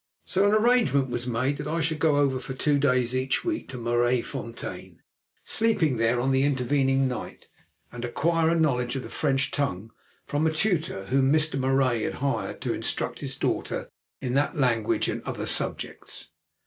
[0.25, 3.45] So an arrangement was made that I should go over for two days in each
[3.45, 4.99] week to Maraisfontein,
[5.43, 7.47] sleeping there on the intervening night,
[7.91, 9.91] and acquire a knowledge of the French tongue
[10.25, 11.59] from a tutor whom Mr.
[11.59, 16.31] Marais had hired to instruct his daughter in that language and other subjects.